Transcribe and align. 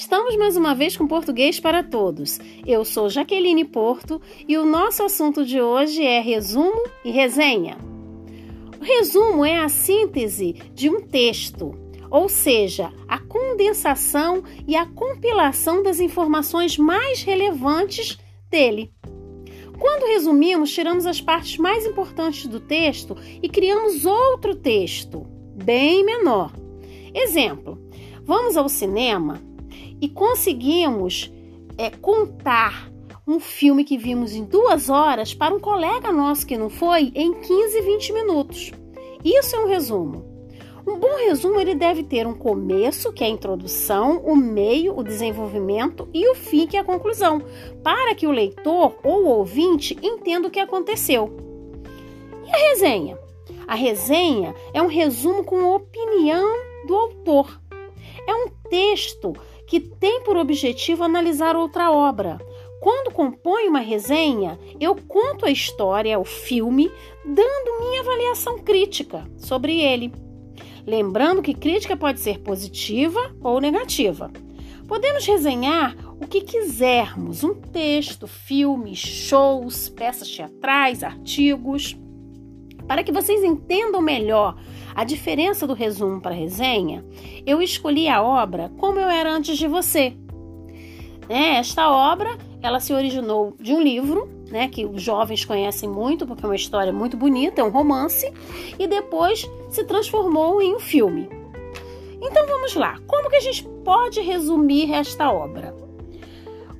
Estamos 0.00 0.34
mais 0.34 0.56
uma 0.56 0.74
vez 0.74 0.96
com 0.96 1.06
Português 1.06 1.60
para 1.60 1.82
Todos. 1.82 2.40
Eu 2.66 2.86
sou 2.86 3.10
Jaqueline 3.10 3.66
Porto 3.66 4.18
e 4.48 4.56
o 4.56 4.64
nosso 4.64 5.02
assunto 5.02 5.44
de 5.44 5.60
hoje 5.60 6.02
é 6.02 6.22
resumo 6.22 6.84
e 7.04 7.10
resenha. 7.10 7.76
O 8.80 8.82
resumo 8.82 9.44
é 9.44 9.58
a 9.58 9.68
síntese 9.68 10.54
de 10.72 10.88
um 10.88 11.02
texto, 11.02 11.74
ou 12.10 12.30
seja, 12.30 12.90
a 13.06 13.18
condensação 13.18 14.42
e 14.66 14.74
a 14.74 14.86
compilação 14.86 15.82
das 15.82 16.00
informações 16.00 16.78
mais 16.78 17.22
relevantes 17.22 18.18
dele. 18.48 18.90
Quando 19.78 20.08
resumimos, 20.08 20.72
tiramos 20.72 21.04
as 21.04 21.20
partes 21.20 21.58
mais 21.58 21.84
importantes 21.84 22.46
do 22.46 22.58
texto 22.58 23.14
e 23.42 23.50
criamos 23.50 24.06
outro 24.06 24.54
texto, 24.54 25.26
bem 25.62 26.02
menor. 26.02 26.54
Exemplo: 27.14 27.78
vamos 28.24 28.56
ao 28.56 28.66
cinema 28.66 29.49
e 30.00 30.08
conseguimos 30.08 31.32
é, 31.76 31.90
contar 31.90 32.90
um 33.26 33.38
filme 33.38 33.84
que 33.84 33.96
vimos 33.96 34.34
em 34.34 34.44
duas 34.44 34.88
horas 34.88 35.32
para 35.32 35.54
um 35.54 35.60
colega 35.60 36.10
nosso 36.10 36.46
que 36.46 36.58
não 36.58 36.68
foi 36.68 37.12
em 37.14 37.32
15, 37.32 37.80
20 37.80 38.12
minutos. 38.12 38.72
Isso 39.24 39.54
é 39.54 39.60
um 39.60 39.68
resumo. 39.68 40.30
Um 40.86 40.98
bom 40.98 41.14
resumo 41.16 41.60
ele 41.60 41.74
deve 41.74 42.02
ter 42.02 42.26
um 42.26 42.34
começo, 42.34 43.12
que 43.12 43.22
é 43.22 43.26
a 43.26 43.30
introdução, 43.30 44.18
o 44.24 44.34
meio, 44.34 44.98
o 44.98 45.04
desenvolvimento 45.04 46.08
e 46.12 46.28
o 46.28 46.34
fim, 46.34 46.66
que 46.66 46.76
é 46.76 46.80
a 46.80 46.84
conclusão, 46.84 47.42
para 47.84 48.14
que 48.14 48.26
o 48.26 48.32
leitor 48.32 48.96
ou 49.04 49.24
o 49.24 49.28
ouvinte 49.28 49.96
entenda 50.02 50.48
o 50.48 50.50
que 50.50 50.58
aconteceu. 50.58 51.36
E 52.44 52.50
a 52.50 52.70
resenha? 52.70 53.18
A 53.68 53.74
resenha 53.74 54.54
é 54.72 54.82
um 54.82 54.88
resumo 54.88 55.44
com 55.44 55.74
opinião 55.74 56.48
do 56.86 56.96
autor. 56.96 57.60
É 58.26 58.34
um 58.34 58.48
texto 58.68 59.34
que 59.70 59.78
tem 59.78 60.20
por 60.24 60.36
objetivo 60.36 61.04
analisar 61.04 61.54
outra 61.54 61.92
obra. 61.92 62.40
Quando 62.80 63.12
compõe 63.12 63.68
uma 63.68 63.78
resenha, 63.78 64.58
eu 64.80 64.96
conto 64.96 65.46
a 65.46 65.50
história, 65.50 66.18
o 66.18 66.24
filme, 66.24 66.90
dando 67.24 67.78
minha 67.78 68.00
avaliação 68.00 68.58
crítica 68.58 69.24
sobre 69.38 69.80
ele. 69.80 70.12
Lembrando 70.84 71.40
que 71.40 71.54
crítica 71.54 71.96
pode 71.96 72.18
ser 72.18 72.40
positiva 72.40 73.32
ou 73.40 73.60
negativa. 73.60 74.32
Podemos 74.88 75.24
resenhar 75.24 75.96
o 76.20 76.26
que 76.26 76.40
quisermos: 76.40 77.44
um 77.44 77.54
texto, 77.54 78.26
filmes, 78.26 78.98
shows, 78.98 79.88
peças 79.88 80.28
teatrais, 80.28 81.04
artigos. 81.04 81.96
Para 82.90 83.04
que 83.04 83.12
vocês 83.12 83.44
entendam 83.44 84.02
melhor 84.02 84.56
a 84.96 85.04
diferença 85.04 85.64
do 85.64 85.74
resumo 85.74 86.20
para 86.20 86.32
a 86.32 86.36
resenha, 86.36 87.04
eu 87.46 87.62
escolhi 87.62 88.08
a 88.08 88.20
obra 88.20 88.68
Como 88.78 88.98
Eu 88.98 89.08
Era 89.08 89.32
Antes 89.32 89.56
de 89.56 89.68
Você. 89.68 90.12
É, 91.28 91.54
esta 91.58 91.88
obra 91.88 92.36
ela 92.60 92.80
se 92.80 92.92
originou 92.92 93.54
de 93.60 93.72
um 93.72 93.80
livro 93.80 94.28
né, 94.50 94.66
que 94.66 94.84
os 94.84 95.00
jovens 95.00 95.44
conhecem 95.44 95.88
muito, 95.88 96.26
porque 96.26 96.44
é 96.44 96.48
uma 96.48 96.56
história 96.56 96.92
muito 96.92 97.16
bonita, 97.16 97.60
é 97.60 97.64
um 97.64 97.70
romance, 97.70 98.28
e 98.76 98.88
depois 98.88 99.48
se 99.68 99.84
transformou 99.84 100.60
em 100.60 100.74
um 100.74 100.80
filme. 100.80 101.28
Então 102.20 102.44
vamos 102.48 102.74
lá, 102.74 102.98
como 103.06 103.30
que 103.30 103.36
a 103.36 103.40
gente 103.40 103.62
pode 103.84 104.20
resumir 104.20 104.92
esta 104.92 105.30
obra? 105.30 105.76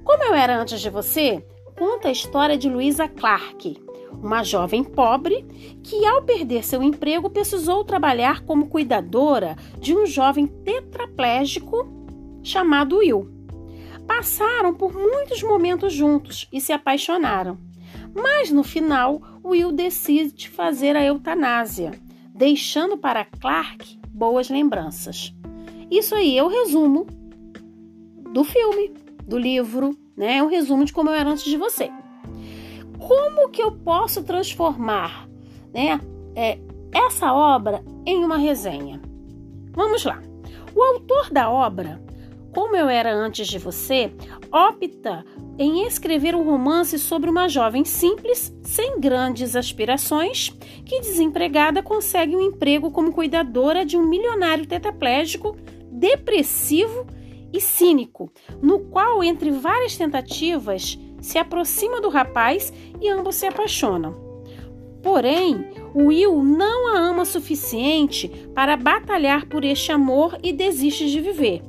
Como 0.03 0.25
eu 0.25 0.35
era 0.35 0.61
antes 0.61 0.81
de 0.81 0.91
você, 0.91 1.41
conta 1.79 2.09
a 2.09 2.13
história 2.13 2.59
de 2.59 2.69
Louisa 2.69 3.07
Clark, 3.07 3.90
uma 4.23 4.43
jovem 4.43 4.85
pobre 4.85 5.45
que, 5.83 6.05
ao 6.07 6.23
perder 6.23 6.65
seu 6.65 6.83
emprego, 6.83 7.31
precisou 7.31 7.85
trabalhar 7.85 8.45
como 8.45 8.69
cuidadora 8.69 9.57
de 9.79 9.97
um 9.97 10.07
jovem 10.07 10.47
tetraplégico 10.47 11.89
chamado 12.43 12.99
Will. 12.99 13.31
Passaram 14.07 14.75
por 14.75 14.93
muitos 14.93 15.43
momentos 15.43 15.93
juntos 15.93 16.49
e 16.53 16.61
se 16.61 16.73
apaixonaram. 16.73 17.59
Mas 18.15 18.51
no 18.51 18.63
final, 18.63 19.23
Will 19.45 19.73
decide 19.73 20.49
fazer 20.49 20.97
a 20.97 21.05
eutanásia, 21.05 21.93
deixando 22.35 22.99
para 22.99 23.25
Clark 23.25 23.99
boas 24.09 24.51
lembranças. 24.51 25.33
Isso 25.91 26.15
aí 26.15 26.37
é 26.37 26.43
o 26.43 26.49
resumo 26.49 27.07
do 28.33 28.45
filme, 28.45 28.93
do 29.27 29.39
livro, 29.39 29.97
né? 30.17 30.39
É 30.39 30.43
um 30.43 30.49
resumo 30.49 30.85
de 30.85 30.93
como 30.93 31.11
eu 31.11 31.15
era 31.15 31.31
antes 31.31 31.45
de 31.45 31.57
você 31.57 31.91
como 33.01 33.49
que 33.51 33.63
eu 33.63 33.73
posso 33.73 34.23
transformar 34.23 35.29
né, 35.73 36.01
é, 36.35 36.59
essa 36.93 37.33
obra 37.33 37.83
em 38.07 38.25
uma 38.25 38.37
resenha? 38.37 39.01
Vamos 39.73 40.05
lá. 40.05 40.23
O 40.75 40.83
autor 40.83 41.31
da 41.31 41.51
obra, 41.51 42.01
como 42.53 42.77
eu 42.77 42.89
era 42.89 43.13
antes 43.15 43.49
de 43.49 43.59
você, 43.59 44.13
opta 44.53 45.25
em 45.59 45.87
escrever 45.87 46.35
um 46.35 46.45
romance 46.45 46.99
sobre 46.99 47.29
uma 47.29 47.49
jovem 47.49 47.85
simples, 47.85 48.55
sem 48.63 48.99
grandes 48.99 49.55
aspirações, 49.55 50.51
que 50.85 51.01
desempregada 51.01 51.83
consegue 51.83 52.35
um 52.35 52.41
emprego 52.41 52.91
como 52.91 53.13
cuidadora 53.13 53.85
de 53.85 53.97
um 53.97 54.07
milionário 54.07 54.67
tetraplégico, 54.67 55.57
depressivo 55.91 57.07
e 57.53 57.61
cínico, 57.61 58.33
no 58.63 58.81
qual, 58.81 59.23
entre 59.23 59.51
várias 59.51 59.97
tentativas, 59.97 60.99
se 61.21 61.39
aproxima 61.39 62.01
do 62.01 62.09
rapaz 62.09 62.73
e 63.01 63.09
ambos 63.09 63.37
se 63.37 63.47
apaixonam. 63.47 64.15
Porém, 65.03 65.67
Will 65.95 66.43
não 66.43 66.95
a 66.95 66.99
ama 66.99 67.25
suficiente 67.25 68.29
para 68.55 68.77
batalhar 68.77 69.47
por 69.47 69.65
este 69.65 69.91
amor 69.91 70.39
e 70.43 70.53
desiste 70.53 71.11
de 71.11 71.21
viver. 71.21 71.63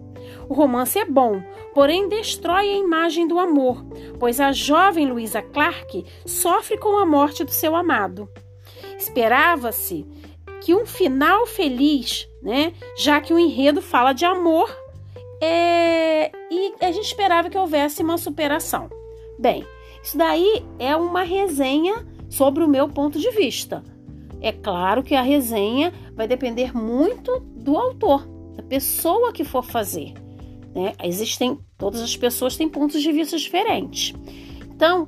O 0.50 0.54
romance 0.54 1.00
é 1.00 1.06
bom, 1.06 1.42
porém 1.74 2.10
destrói 2.10 2.70
a 2.70 2.78
imagem 2.78 3.28
do 3.28 3.40
amor, 3.40 3.86
pois 4.20 4.40
a 4.40 4.52
jovem 4.52 5.10
Louisa 5.10 5.42
Clark 5.42 6.06
sofre 6.26 6.78
com 6.78 6.98
a 6.98 7.06
morte 7.06 7.44
do 7.44 7.52
seu 7.52 7.76
amado. 7.76 8.28
Esperava-se 8.98 10.06
que 10.62 10.76
um 10.76 10.86
final 10.86 11.48
feliz, 11.48 12.28
né, 12.42 12.74
já 12.98 13.20
que 13.22 13.34
o 13.34 13.40
enredo 13.40 13.82
fala 13.82 14.14
de 14.14 14.26
amor, 14.26 14.70
é, 15.42 16.32
e 16.52 16.74
a 16.82 16.92
gente 16.92 17.06
esperava 17.06 17.50
que 17.50 17.58
houvesse 17.58 18.04
uma 18.04 18.18
superação. 18.18 18.90
Bem, 19.42 19.66
isso 20.04 20.16
daí 20.20 20.64
é 20.78 20.96
uma 20.96 21.24
resenha 21.24 22.06
sobre 22.30 22.64
o 22.64 22.68
meu 22.68 22.88
ponto 22.88 23.18
de 23.20 23.32
vista. 23.32 23.84
É 24.40 24.52
claro 24.52 25.02
que 25.02 25.16
a 25.16 25.24
resenha 25.24 25.92
vai 26.16 26.28
depender 26.28 26.78
muito 26.78 27.40
do 27.40 27.76
autor, 27.76 28.28
da 28.56 28.62
pessoa 28.62 29.34
que 29.34 29.44
for 29.44 29.64
fazer. 29.64 30.14
Né? 30.76 30.94
Existem, 31.04 31.58
todas 31.76 32.02
as 32.02 32.16
pessoas 32.16 32.56
têm 32.56 32.70
pontos 32.70 33.02
de 33.02 33.12
vista 33.12 33.36
diferentes. 33.36 34.14
Então, 34.76 35.08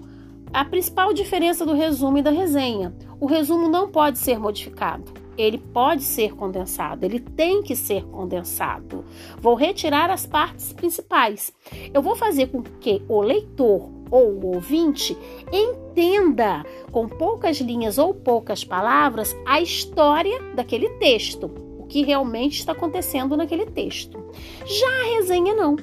a 0.52 0.66
principal 0.66 1.14
diferença 1.14 1.64
do 1.64 1.74
resumo 1.74 2.18
e 2.18 2.24
da 2.24 2.32
resenha: 2.32 2.92
o 3.20 3.28
resumo 3.28 3.70
não 3.70 3.92
pode 3.92 4.18
ser 4.18 4.40
modificado 4.40 5.24
ele 5.38 5.58
pode 5.58 6.04
ser 6.04 6.36
condensado, 6.36 7.04
ele 7.04 7.20
tem 7.20 7.64
que 7.64 7.76
ser 7.76 8.04
condensado. 8.06 9.04
Vou 9.40 9.56
retirar 9.56 10.12
as 10.12 10.28
partes 10.28 10.72
principais. 10.72 11.52
Eu 11.92 12.04
vou 12.04 12.16
fazer 12.16 12.48
com 12.48 12.62
que 12.62 13.02
o 13.08 13.20
leitor 13.22 13.90
ou 14.10 14.32
o 14.32 14.56
ouvinte 14.56 15.18
entenda 15.52 16.64
com 16.92 17.08
poucas 17.08 17.58
linhas 17.60 17.98
ou 17.98 18.14
poucas 18.14 18.64
palavras 18.64 19.36
a 19.46 19.62
história 19.62 20.40
daquele 20.56 20.90
texto, 20.98 21.52
o 21.78 21.86
que 21.86 22.04
realmente 22.04 22.60
está 22.60 22.72
acontecendo 22.72 23.38
naquele 23.38 23.66
texto. 23.66 24.24
Já 24.66 24.90
a 25.02 25.16
resenha 25.16 25.54
não. 25.54 25.76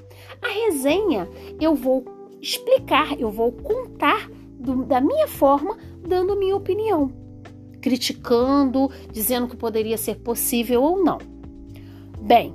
A 0.43 0.49
resenha 0.49 1.29
eu 1.61 1.75
vou 1.75 2.05
explicar, 2.41 3.19
eu 3.21 3.31
vou 3.31 3.53
contar 3.53 4.31
do, 4.59 4.85
da 4.85 5.01
minha 5.01 5.29
forma, 5.29 5.77
dando 6.07 6.37
minha 6.37 6.57
opinião 6.57 7.21
criticando, 7.81 8.91
dizendo 9.11 9.49
que 9.49 9.57
poderia 9.57 9.97
ser 9.97 10.17
possível 10.17 10.83
ou 10.83 11.03
não. 11.03 11.19
Bem, 12.21 12.55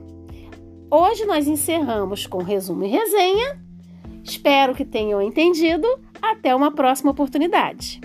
hoje 0.90 1.26
nós 1.26 1.48
encerramos 1.48 2.26
com 2.26 2.42
resumo 2.44 2.84
e 2.84 2.88
resenha. 2.88 3.65
Espero 4.26 4.74
que 4.74 4.84
tenham 4.84 5.22
entendido. 5.22 5.88
Até 6.22 6.54
uma 6.56 6.72
próxima 6.72 7.12
oportunidade. 7.12 8.02